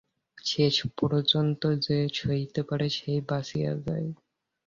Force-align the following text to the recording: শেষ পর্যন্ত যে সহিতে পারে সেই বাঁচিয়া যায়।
শেষ 0.45 0.75
পর্যন্ত 0.99 1.61
যে 1.85 1.97
সহিতে 2.15 2.61
পারে 2.63 2.87
সেই 2.97 3.19
বাঁচিয়া 3.29 3.73
যায়। 3.85 4.09